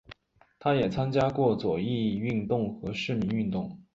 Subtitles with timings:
[0.57, 3.79] 他也参加过左翼运动和市民运动。